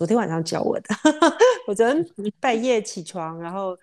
[0.00, 0.88] 昨天晚上教我的，
[1.68, 2.06] 我昨天
[2.40, 3.76] 半夜起床，然后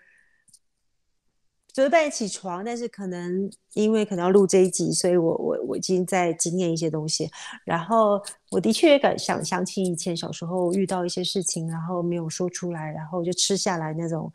[1.68, 7.30] 昨天半夜起床，但是可能因为可能要录这一集，所以我我我已经在经验一些东西，
[7.64, 14.34] 然后我的确也敢想想起以前小时候遇到一些事情，然后没有说出来，然后就吃下来那种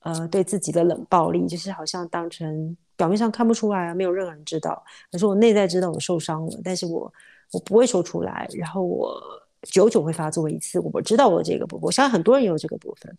[0.00, 4.82] 呃对自己的冷暴力，就是好像当成表面上看不出来啊，没有任何人知道，
[5.12, 7.14] 可是我内在知道我受伤了，但是我
[7.52, 9.22] 我不会说出来，然后我。
[9.62, 13.16] 久久会发作一次，我知道我这个部分，我相信很多人也有这个部分。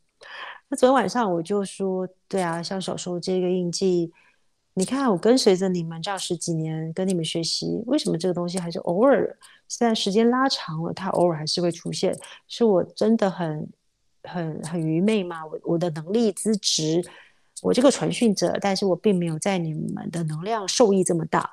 [0.70, 4.12] 那昨天晚上我就说，对啊，像小时候这个印记，
[4.74, 12.18] 你看我跟随着你们这样十几年，跟你们学习，为什么这个东西还是偶尔，现在时间拉长了，它偶尔还是会出现？
[12.48, 13.68] 是我真的很
[14.24, 15.46] 很很愚昧吗？
[15.46, 17.04] 我我的能力资质，
[17.62, 21.52] 我这个传讯者，但是我并没有在你们的能量受益这么大。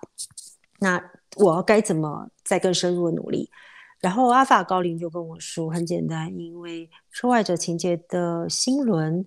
[0.79, 1.03] 那
[1.37, 3.51] 我要该怎么再更深入的努力？
[4.01, 9.25] 然后阿法高林就跟我说，很简单，因为受害者情节的心轮，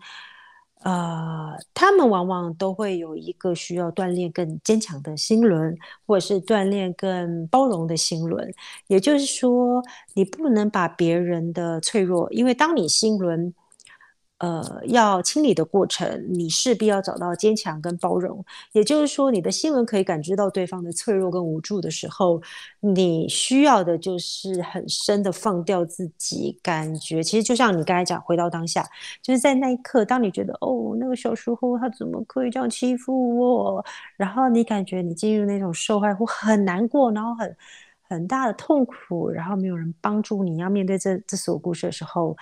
[0.82, 8.54] 呃，他们往往都会有一个需要锻炼更坚强的心轮，或者是锻炼更包容的心轮。
[8.88, 9.84] 也就是说，
[10.14, 13.54] 你不能把别人的脆弱，因为当你心轮。
[14.44, 18.44] 呃，要清理的过程，你势必要找到坚强跟包容。
[18.74, 22.42] 也就是说，你的心轮可以感知到对方的脆弱跟无助的时候，
[22.82, 26.60] 你需要的就是很深的放掉自己。
[26.62, 28.86] 感觉其实就像你刚才讲，回到当下，
[29.22, 33.86] 就是在那一刻，当你觉得哦，那个小时候他怎么可以这样欺负我？
[34.18, 37.56] 然后你感觉你进入那种受害或很难过，然后很
[38.10, 42.36] 很大的痛苦，然后没有人帮助你要面对这这所有故事的时候。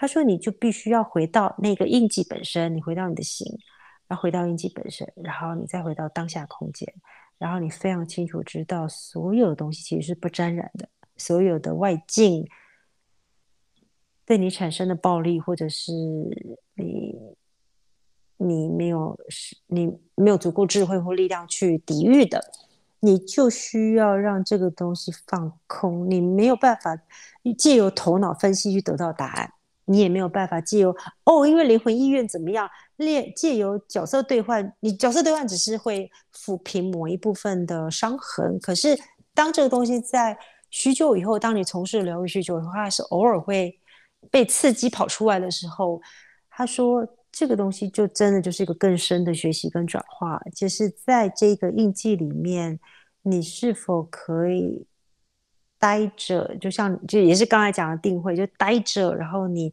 [0.00, 3.44] 他说：“你就必须要回到那个印记本身，你回到你的心，
[4.06, 6.94] 然后回到印记本身，然后你再回到当下空间，
[7.36, 12.48] 然后你非常清楚知道，所有东西其实是不沾染的，所有的外境
[14.24, 15.92] 对你产生的暴力，或者是
[16.76, 17.18] 你
[18.36, 22.40] 你没有是你没有足够智慧或力量去抵御的，
[23.00, 26.96] 你就需要让这个东西放空，你没有办法
[27.58, 29.54] 借由头脑分析去得到答案。”
[29.88, 32.68] 你也没有办法借由哦，因为灵魂意愿怎么样？
[32.98, 38.58] 借借由角色兑换，你角色兑换只是会抚平某一部分的伤痕。
[38.60, 38.98] 可是
[39.32, 40.36] 当这个东西在
[40.68, 43.78] 许久以后，当你从事疗愈许久的话，是偶尔会
[44.30, 46.00] 被刺激跑出来的时候，
[46.50, 52.80] 他说这个东西就真的就是一个更深的学习跟转化，就是在这个印记里面，
[53.22, 54.87] 你是否可以？
[55.78, 59.72] 待着，就像就也是刚才讲的定会，就待着，然后你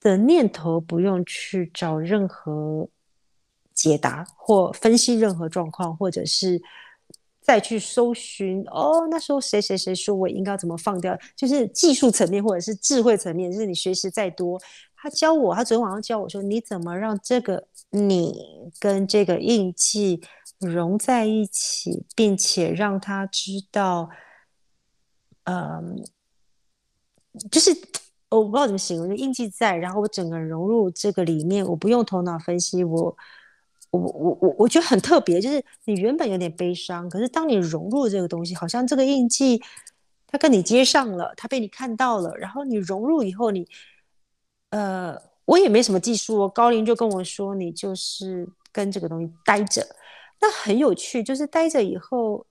[0.00, 2.88] 的念头不用去找任何
[3.74, 6.60] 解答或分析任何状况，或者是
[7.40, 14.60] 再去搜寻哦，那时候谁谁谁说我应该怎么放掉，就是技术层面或者是智慧层面，就是你学习再多，
[14.94, 20.20] 他教我，他昨天晚上教我说，你怎么让这个你跟这个印记
[20.58, 24.10] 融在一起，并且让他知道，
[25.48, 26.04] 嗯，
[27.50, 27.70] 就是。
[28.30, 33.16] 我不知道怎么形容，就印记在，然后我整个人融入这个里面，我不用头脑分析，我
[33.90, 39.62] 我我我我觉得很特别，就是你原本有点悲伤，可是当你融入这个东西，好像这个印记
[40.26, 43.66] 它跟你接上了，它被你看到了，然后你融入以后，你
[44.72, 49.82] 呃，我也没什么技术哦，高林就跟我说，你就是跟这个东西待着，
[50.38, 52.44] 那很有趣，就是待着以后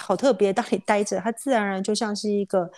[0.00, 2.70] 好特别，当你待着，它自然而然就像是一个。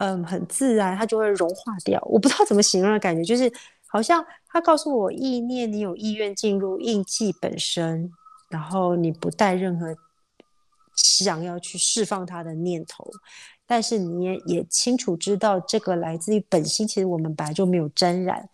[0.00, 2.00] 嗯，很自然，它就会融化掉。
[2.08, 3.52] 我不知道怎么形容的感觉，就是
[3.88, 8.08] 好像他告诉我意念，你有意愿进入印记本身，
[8.48, 9.96] 然后你不带任何
[10.94, 13.10] 想要去释放它的念头，
[13.66, 16.86] 但是你也也清楚知道，这个来自于本心。
[16.86, 18.48] 其实我们本来就没有沾染，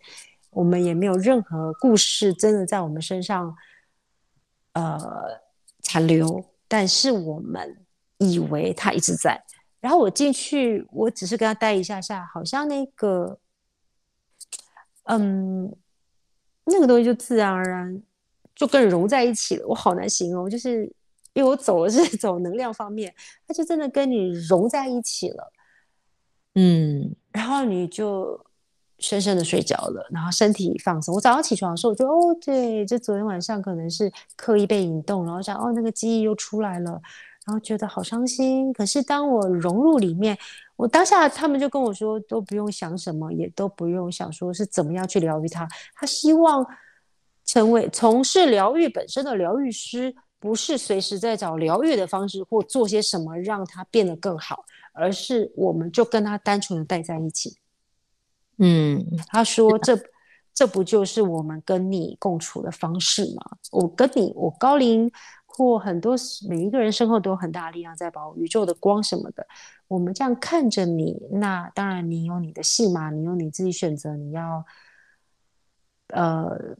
[0.49, 3.55] 我们也没有任何故事真的在我们身上
[4.73, 4.99] 呃
[5.83, 6.43] 残留，
[6.75, 7.85] 但是我们
[8.17, 9.41] 以为他一直在。
[9.79, 13.39] 然后我进去，我只是跟他待一下下，好像那个，
[15.03, 15.73] 嗯，
[16.65, 18.03] 那个东西就自然而然
[18.53, 19.65] 就跟融在一起了。
[19.65, 20.83] 我好难形容，就是
[21.31, 23.15] 因为我走的是走能量方面，
[23.47, 25.53] 他就真的跟你融在一起了。
[26.55, 28.44] 嗯，然后你就
[29.05, 31.13] 深深的睡着了，然后身体放松。
[31.13, 36.99] 我早上起床的时候，我就哦，对，就昨天晚上可能是刻意被引动，然后想哦，那个记忆又出来了。
[37.45, 40.35] 然后觉得好伤心，可是当我融入里面，
[40.75, 45.67] 我当下他们就跟我说，都不用想什么，也都不用想说是怎么样去疗愈他。
[45.93, 46.65] 他希望
[47.45, 57.55] 成为从事疗愈本身的疗愈师，不是随时在找疗愈的方式或做些什么让他变得更好，而是我们就跟他单纯的待在一起。
[58.57, 59.99] 嗯，他说这
[60.53, 63.57] 这不就是我们跟你共处的方式吗？
[63.71, 65.11] 我跟你，我高龄。
[65.57, 66.17] 或很多
[66.49, 69.47] 每一个人身后都有很大力量在保护，宇宙的光什么的。
[69.87, 74.65] 我们这样看着你，那当然你有你的戏码，你有你自己选择，你要
[76.09, 76.75] 呃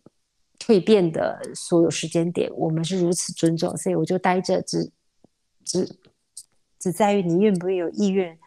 [0.60, 4.92] 蜕变的所有时间点，我们是如此尊重，所以我就待着，只
[5.64, 5.90] 只
[6.78, 8.38] 只在于你愿不愿意有意愿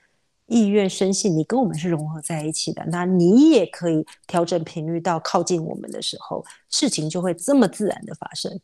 [0.48, 8.58] 意愿深信你跟我们是融合在一起的，那你也可以调整频率到靠近我们的时候，事情就会这么自然的发生。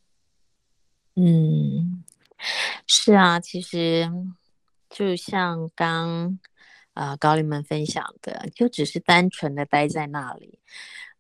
[1.17, 2.03] 嗯，
[2.87, 4.11] 是啊，其实
[4.91, 6.39] 就像刚
[6.95, 10.59] 啊、高灵们分享的，就只是单纯的待在那里，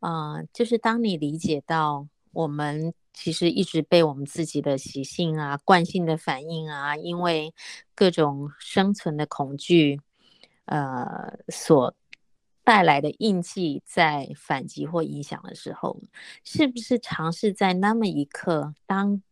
[0.00, 7.52] 啊、呃，就是当你理解到我们其实一直被我们自己的习性啊、惯性的反应啊，因为
[7.94, 10.00] 各种生存的恐惧，
[10.64, 11.94] 呃，所
[12.62, 16.00] 带来的印记在反击或影响的时候，
[16.44, 19.22] 是不是尝试在那么一刻当。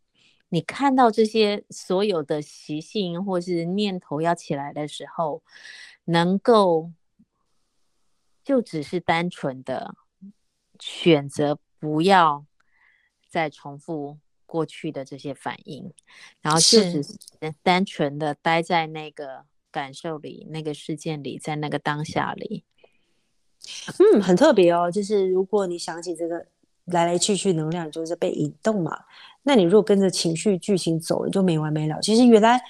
[0.50, 5.42] 你看到这些所有的习性或是念头要起来的时候，
[6.04, 6.92] 能够
[8.44, 9.94] 就只是单纯的
[10.78, 12.44] 选择不要
[13.26, 15.94] 再重复过去的这些反应，
[16.42, 17.16] 然后就只是
[17.62, 22.62] 单纯的待在那个感受里、那个事件里，在那个当下里。
[23.98, 24.90] 嗯，很特别哦。
[24.90, 26.46] 就是如果你想起这个
[26.84, 28.96] 来来去去能量，就是被引动嘛。
[29.42, 32.00] 那你如果跟着情绪剧情走了，就没完没了。
[32.00, 32.60] 其实原来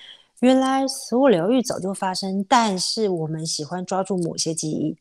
[0.40, 4.96] 原来所有疗愈早就发生，但是我们喜欢抓住某些记忆。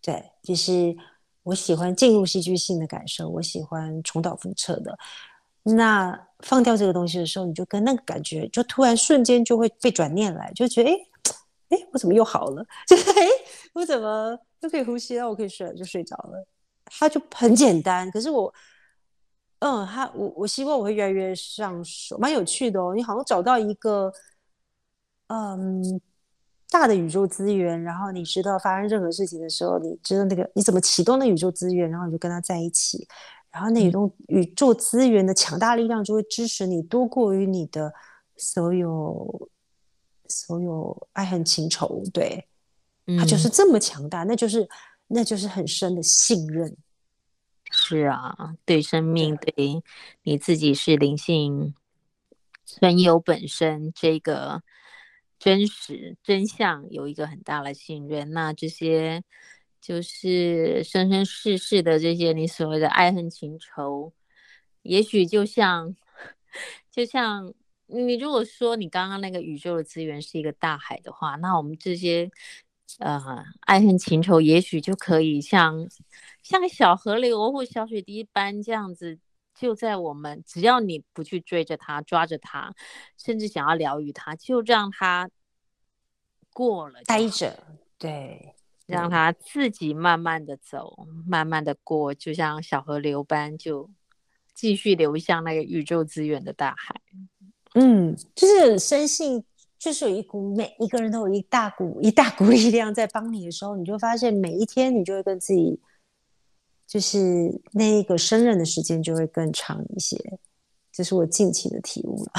[0.00, 0.96] 对，就是
[1.42, 4.96] 我喜欢进入戏剧性的感受，我喜欢重蹈覆辙的。
[5.64, 10.96] 那放掉这个东西的时候，你就跟那个感觉，就突然瞬间就会被转念来，就觉得哎
[11.70, 12.64] 哎，我怎么又好了？
[12.86, 13.26] 就是哎，
[13.74, 15.28] 我怎么又可以呼吸了？
[15.28, 16.46] 我可以睡了，就睡着了。
[16.86, 18.52] 它就很简单，可是我。
[19.60, 22.94] 嗯，他我我希望我会越来越上手，蛮有趣的哦。
[22.94, 24.08] 你好像找到一个
[25.26, 26.00] 嗯
[26.70, 33.04] 大的宇宙资源，然后你知道发生任何事情的时候，你知道那个你怎么启动那宇宙资源，然后你就跟他在一起，
[33.50, 37.92] 然后那宇宙宇宙资源的强大力量就会支持你，多过于你的
[38.36, 39.48] 所有
[40.28, 42.02] 所有爱恨情仇。
[42.12, 42.46] 对，
[43.18, 44.68] 他就是这么强大，那就是
[45.06, 46.76] 那就是很深的信任。
[47.70, 49.82] 是啊，对生命，对
[50.22, 51.74] 你自己是灵性
[52.64, 54.62] 存有本身这个
[55.38, 58.30] 真实真相有一个很大的信任。
[58.32, 59.22] 那这些
[59.82, 64.14] 就是生生世世的这些你所谓的爱恨情仇，
[64.80, 65.94] 也许就像，
[66.90, 67.52] 就像
[67.88, 72.30] 你如果说你刚刚那个宇宙的资源是一个大海的话，那我们这些
[72.98, 75.88] 呃爱恨情仇，也许就可以像
[76.42, 79.18] 像小河流或小水滴般这样子，
[79.54, 82.74] 就在我们只要你不去追着它、抓着它，
[83.16, 85.28] 甚至想要疗愈它，就让它
[86.52, 87.64] 过了，待着，
[87.98, 88.54] 对。
[88.86, 93.90] 让他自己慢慢的走，慢慢的过，就像小河流般，就
[94.54, 96.98] 继续流向那个宇宙资源的大海。
[97.74, 99.44] 嗯，就是深信，
[99.78, 105.80] 就是有一股每一个人都有一大股一大股力量在帮你的时候，你就发现每一天你就会跟自己，
[106.86, 110.38] 就是那一个生任的时间就会更长一些。
[110.90, 112.32] 这是我近期的体悟了。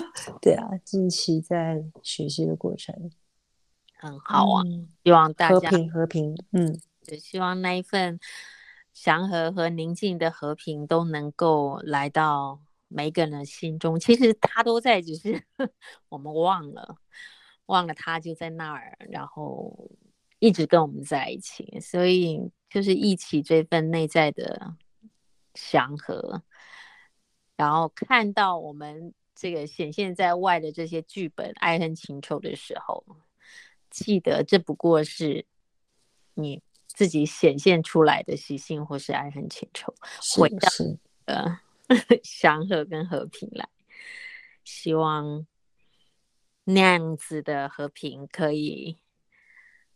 [0.40, 3.10] 对啊，近期在学习的过程。
[3.98, 8.18] 很好啊，嗯、希望大家和平和平，嗯，也希望那一份
[8.94, 13.98] 祥和和宁静的和平都能够来到每个人的心中。
[13.98, 15.42] 其实他都在，只是
[16.08, 16.96] 我们忘了，
[17.66, 19.90] 忘了他就在那儿，然后
[20.38, 21.78] 一直跟我们在一起。
[21.80, 24.74] 所以就是一起这份内在的
[25.54, 26.42] 祥和，
[27.56, 33.04] 然后看到我们这个显现在外的这些剧本爱恨情仇的时候。
[33.88, 35.46] 记得，这不过是
[36.34, 39.94] 你自己显现出来的习性，或是爱恨情仇，
[40.36, 40.68] 回到
[41.24, 41.58] 呃
[42.22, 43.68] 祥和跟和平来。
[44.64, 45.46] 希望
[46.64, 48.98] 那样子的和平可以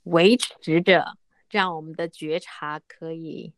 [0.05, 1.17] 维持着，
[1.51, 3.53] 让我们的觉察可以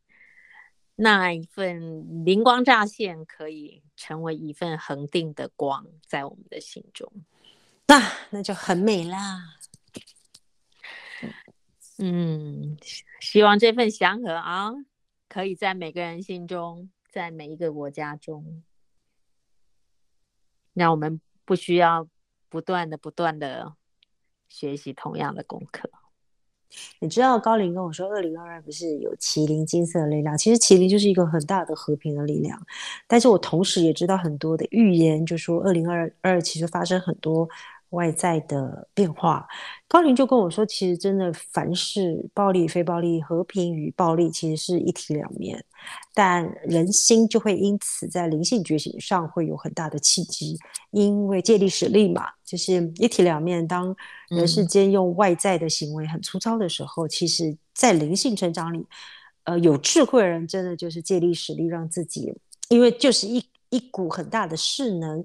[0.96, 7.12] 那一份灵光乍现，可以成为一份恒定的光，在我们的心中。
[7.88, 9.58] 那、啊、那就很美啦。
[11.98, 12.78] 嗯，
[13.20, 14.72] 希望这份祥和啊，
[15.28, 18.62] 可以在每个人心中，在每一个国家中，
[20.72, 22.08] 让我们不需要
[22.48, 23.74] 不断的、不断的
[24.48, 25.90] 学习同样的功课。
[27.00, 30.38] 你知道高林跟我说，二零二二不是有麒麟金色的力量？
[30.38, 32.58] 其实麒麟就是一个很大的和平的力量。
[33.06, 37.46] 但是我同时也知道很多的预言，就说二零二二其实发生很多。
[37.92, 39.46] 外在的变化，
[39.86, 45.62] 高林就跟我说，其实真的凡事暴力非暴力，和平与暴力其实是一体两面，
[46.14, 50.58] 但人心就会因此在灵性觉醒上会有很大的契机，
[50.90, 53.66] 因为借力使力嘛，就是一体两面。
[53.66, 53.94] 当
[54.30, 58.86] 人世间用外在的行为很粗糙的时候，嗯、其实在灵性成长里，
[59.44, 62.32] 呃，有智慧的人真的就是借力使力，让自己，
[62.70, 65.22] 因为就是一一股很大的势能。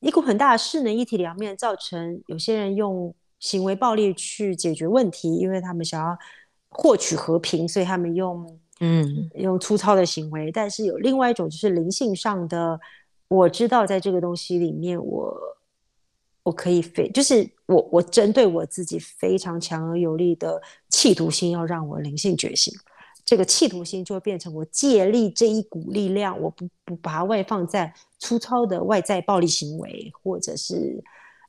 [0.00, 6.16] 一股很大的势能，一体两面，造成有些人用行为暴力去解决问题，因为他们想要
[6.68, 10.52] 获取和平，所以他们用嗯用粗糙的行为。
[10.52, 12.78] 但是有另外一种，就是灵性上的，
[13.28, 15.56] 我知道在这个东西里面我，我
[16.44, 22.72] 我可以非，就是我我针对我自己非常强而有力的企图心，要让我灵性觉醒。
[23.26, 31.02] 这个企图心就会变成我借力这一股力量，我不不把它外放在粗糙的外在暴力行为，或者是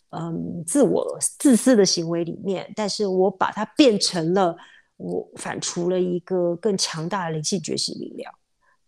[0.10, 4.58] 嗯自我自私的行为里面，但是我把它变成了
[4.96, 8.34] 我反刍了一个更强大的灵性觉醒力量。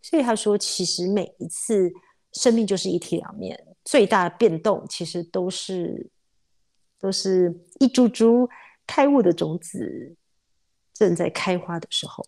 [0.01, 1.93] 所以他说，其实每一次
[2.33, 6.09] 生命就是一体两面，最大的变动其实都是
[6.99, 8.49] 都是一株株
[8.87, 10.15] 开悟的种子
[10.91, 12.25] 正在开花的时候。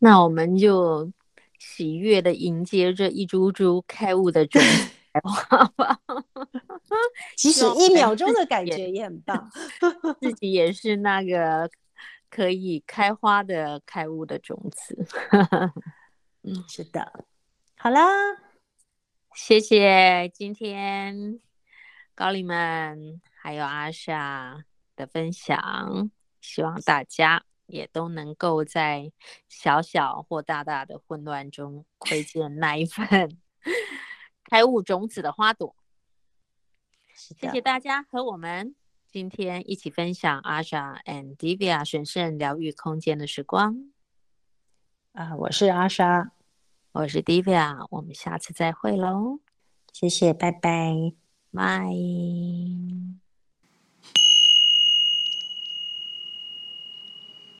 [0.00, 1.12] 那我们就
[1.58, 4.90] 喜悦的迎接这一株株开悟的种子
[5.76, 6.00] 吧，
[7.36, 9.50] 即使一秒钟的感觉也很 棒，
[10.20, 11.70] 自己也是那个
[12.30, 15.06] 可以开花的开悟的种子。
[16.42, 17.24] 嗯，是的。
[17.76, 18.06] 好啦，
[19.34, 21.40] 谢谢今天
[22.14, 24.64] 高丽们还有阿莎
[24.96, 27.42] 的分享，希望大家。
[27.70, 29.12] 也都能够在
[29.48, 33.38] 小小或大大的混乱中窥见那一份
[34.44, 35.74] 开悟种子的花朵。
[37.14, 38.74] 谢谢大家和我们
[39.06, 43.90] 今天一起分享 Asha and Divya 神圣疗愈空间的时光。
[45.12, 46.32] 啊，我是阿莎，
[46.92, 49.40] 我是 Divya，我们下次再会喽。
[49.92, 51.12] 谢谢，拜拜，
[51.52, 51.90] 拜。